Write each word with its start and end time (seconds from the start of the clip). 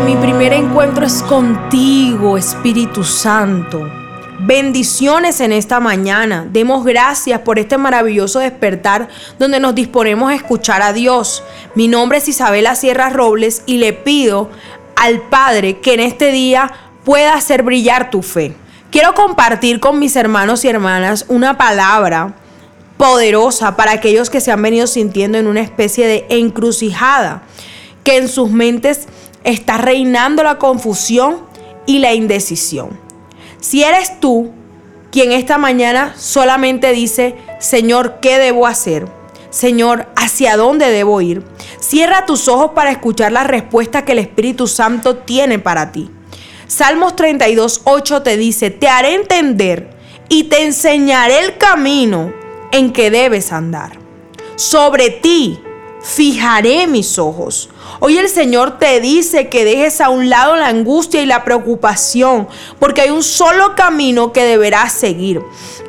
mi 0.00 0.16
primer 0.16 0.52
encuentro 0.52 1.06
es 1.06 1.22
contigo, 1.22 2.36
Espíritu 2.36 3.04
Santo. 3.04 3.88
Bendiciones 4.40 5.40
en 5.40 5.52
esta 5.52 5.78
mañana. 5.78 6.48
Demos 6.50 6.84
gracias 6.84 7.40
por 7.40 7.60
este 7.60 7.78
maravilloso 7.78 8.40
despertar 8.40 9.08
donde 9.38 9.60
nos 9.60 9.74
disponemos 9.74 10.32
a 10.32 10.34
escuchar 10.34 10.82
a 10.82 10.92
Dios. 10.92 11.44
Mi 11.76 11.86
nombre 11.86 12.18
es 12.18 12.28
Isabela 12.28 12.74
Sierra 12.74 13.08
Robles 13.10 13.62
y 13.66 13.78
le 13.78 13.92
pido 13.92 14.50
al 14.96 15.20
Padre 15.22 15.78
que 15.78 15.94
en 15.94 16.00
este 16.00 16.32
día 16.32 16.72
pueda 17.04 17.34
hacer 17.34 17.62
brillar 17.62 18.10
tu 18.10 18.22
fe. 18.22 18.56
Quiero 18.90 19.14
compartir 19.14 19.78
con 19.78 20.00
mis 20.00 20.16
hermanos 20.16 20.64
y 20.64 20.68
hermanas 20.68 21.24
una 21.28 21.56
palabra 21.56 22.34
poderosa 22.96 23.76
para 23.76 23.92
aquellos 23.92 24.28
que 24.28 24.40
se 24.40 24.50
han 24.50 24.60
venido 24.60 24.88
sintiendo 24.88 25.38
en 25.38 25.46
una 25.46 25.60
especie 25.60 26.08
de 26.08 26.26
encrucijada, 26.30 27.42
que 28.02 28.16
en 28.16 28.28
sus 28.28 28.50
mentes 28.50 29.06
está 29.44 29.78
reinando 29.78 30.42
la 30.42 30.58
confusión 30.58 31.42
y 31.86 31.98
la 31.98 32.14
indecisión. 32.14 32.98
Si 33.60 33.84
eres 33.84 34.20
tú 34.20 34.50
quien 35.12 35.32
esta 35.32 35.58
mañana 35.58 36.14
solamente 36.18 36.92
dice, 36.92 37.36
Señor, 37.60 38.18
¿qué 38.20 38.38
debo 38.38 38.66
hacer? 38.66 39.06
Señor, 39.50 40.08
¿hacia 40.16 40.56
dónde 40.56 40.90
debo 40.90 41.20
ir? 41.20 41.44
Cierra 41.78 42.26
tus 42.26 42.48
ojos 42.48 42.72
para 42.74 42.90
escuchar 42.90 43.30
la 43.30 43.44
respuesta 43.44 44.04
que 44.04 44.12
el 44.12 44.18
Espíritu 44.18 44.66
Santo 44.66 45.18
tiene 45.18 45.60
para 45.60 45.92
ti. 45.92 46.10
Salmos 46.66 47.14
32, 47.14 47.82
8 47.84 48.22
te 48.22 48.36
dice, 48.36 48.70
te 48.70 48.88
haré 48.88 49.14
entender 49.14 49.96
y 50.28 50.44
te 50.44 50.64
enseñaré 50.64 51.38
el 51.38 51.56
camino 51.56 52.32
en 52.72 52.92
que 52.92 53.10
debes 53.10 53.52
andar. 53.52 53.92
Sobre 54.56 55.10
ti 55.10 55.60
fijaré 56.04 56.86
mis 56.86 57.18
ojos. 57.18 57.70
Hoy 57.98 58.18
el 58.18 58.28
Señor 58.28 58.78
te 58.78 59.00
dice 59.00 59.48
que 59.48 59.64
dejes 59.64 60.00
a 60.00 60.10
un 60.10 60.28
lado 60.28 60.54
la 60.54 60.68
angustia 60.68 61.22
y 61.22 61.26
la 61.26 61.44
preocupación, 61.44 62.46
porque 62.78 63.00
hay 63.00 63.10
un 63.10 63.22
solo 63.22 63.74
camino 63.74 64.32
que 64.32 64.44
deberás 64.44 64.92
seguir. 64.92 65.40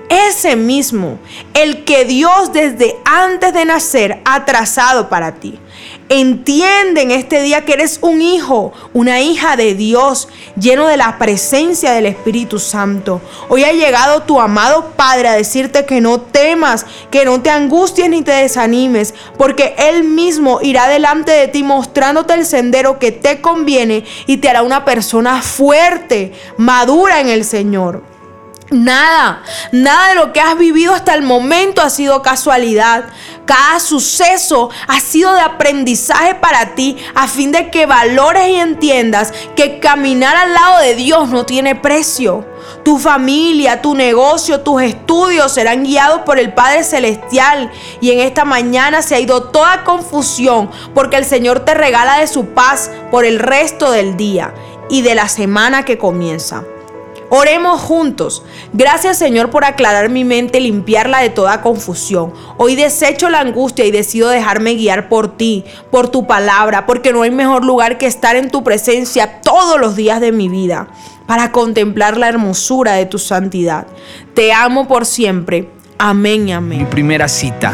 Ese 0.07 0.55
mismo, 0.55 1.19
el 1.53 1.83
que 1.83 2.05
Dios 2.05 2.53
desde 2.53 2.95
antes 3.03 3.53
de 3.53 3.65
nacer 3.65 4.21
ha 4.23 4.45
trazado 4.45 5.09
para 5.09 5.35
ti. 5.35 5.59
Entiende 6.07 7.01
en 7.01 7.09
este 7.09 7.41
día 7.41 7.65
que 7.65 7.73
eres 7.73 7.97
un 8.01 8.21
hijo, 8.21 8.73
una 8.93 9.21
hija 9.21 9.55
de 9.55 9.73
Dios, 9.73 10.27
lleno 10.55 10.85
de 10.85 10.97
la 10.97 11.17
presencia 11.17 11.93
del 11.93 12.05
Espíritu 12.05 12.59
Santo. 12.59 13.21
Hoy 13.49 13.63
ha 13.63 13.71
llegado 13.71 14.21
tu 14.21 14.39
amado 14.39 14.91
Padre 14.95 15.29
a 15.29 15.33
decirte 15.33 15.85
que 15.85 16.01
no 16.01 16.21
temas, 16.21 16.85
que 17.09 17.25
no 17.25 17.41
te 17.41 17.49
angusties 17.49 18.07
ni 18.07 18.21
te 18.21 18.33
desanimes, 18.33 19.15
porque 19.35 19.73
Él 19.79 20.03
mismo 20.03 20.59
irá 20.61 20.87
delante 20.87 21.31
de 21.31 21.47
ti 21.47 21.63
mostrándote 21.63 22.35
el 22.35 22.45
sendero 22.45 22.99
que 22.99 23.11
te 23.11 23.41
conviene 23.41 24.05
y 24.27 24.37
te 24.37 24.49
hará 24.49 24.61
una 24.61 24.85
persona 24.85 25.41
fuerte, 25.41 26.33
madura 26.57 27.19
en 27.19 27.29
el 27.29 27.43
Señor. 27.43 28.03
Nada, 28.71 29.43
nada 29.71 30.09
de 30.09 30.15
lo 30.15 30.33
que 30.33 30.39
has 30.39 30.57
vivido 30.57 30.93
hasta 30.93 31.13
el 31.13 31.21
momento 31.21 31.83
ha 31.83 31.89
sido 31.91 32.23
casualidad. 32.23 33.05
Cada 33.45 33.79
suceso 33.79 34.69
ha 34.87 34.99
sido 34.99 35.33
de 35.33 35.41
aprendizaje 35.41 36.35
para 36.35 36.73
ti 36.73 36.97
a 37.13 37.27
fin 37.27 37.51
de 37.51 37.69
que 37.69 37.85
valores 37.85 38.49
y 38.49 38.55
entiendas 38.55 39.33
que 39.55 39.79
caminar 39.79 40.35
al 40.35 40.53
lado 40.53 40.81
de 40.81 40.95
Dios 40.95 41.29
no 41.29 41.45
tiene 41.45 41.75
precio. 41.75 42.45
Tu 42.83 42.97
familia, 42.97 43.81
tu 43.81 43.93
negocio, 43.93 44.61
tus 44.61 44.81
estudios 44.81 45.53
serán 45.53 45.83
guiados 45.83 46.21
por 46.21 46.39
el 46.39 46.53
Padre 46.53 46.83
Celestial. 46.83 47.71
Y 48.01 48.11
en 48.11 48.19
esta 48.19 48.45
mañana 48.45 49.01
se 49.01 49.15
ha 49.15 49.19
ido 49.19 49.43
toda 49.43 49.83
confusión 49.83 50.69
porque 50.93 51.17
el 51.17 51.25
Señor 51.25 51.61
te 51.61 51.73
regala 51.73 52.19
de 52.19 52.27
su 52.27 52.47
paz 52.47 52.89
por 53.11 53.25
el 53.25 53.39
resto 53.39 53.91
del 53.91 54.17
día 54.17 54.53
y 54.89 55.01
de 55.03 55.15
la 55.15 55.27
semana 55.27 55.85
que 55.85 55.97
comienza. 55.97 56.63
Oremos 57.29 57.81
juntos. 57.81 58.43
Gracias 58.73 59.17
Señor 59.17 59.49
por 59.49 59.65
aclarar 59.65 60.09
mi 60.09 60.23
mente 60.23 60.59
limpiarla 60.59 61.19
de 61.19 61.29
toda 61.29 61.61
confusión. 61.61 62.33
Hoy 62.57 62.75
desecho 62.75 63.29
la 63.29 63.39
angustia 63.39 63.85
y 63.85 63.91
decido 63.91 64.29
dejarme 64.29 64.75
guiar 64.75 65.09
por 65.09 65.35
ti, 65.35 65.65
por 65.91 66.09
tu 66.09 66.27
palabra, 66.27 66.85
porque 66.85 67.11
no 67.13 67.23
hay 67.23 67.31
mejor 67.31 67.65
lugar 67.65 67.97
que 67.97 68.05
estar 68.05 68.35
en 68.35 68.49
tu 68.49 68.63
presencia 68.63 69.41
todos 69.41 69.79
los 69.79 69.95
días 69.95 70.21
de 70.21 70.31
mi 70.31 70.49
vida 70.49 70.87
para 71.25 71.51
contemplar 71.51 72.17
la 72.17 72.27
hermosura 72.27 72.93
de 72.93 73.05
tu 73.05 73.17
santidad. 73.17 73.87
Te 74.33 74.53
amo 74.53 74.87
por 74.87 75.05
siempre. 75.05 75.69
Amén 75.97 76.51
amén. 76.51 76.79
Mi 76.79 76.85
primera 76.85 77.27
cita 77.27 77.73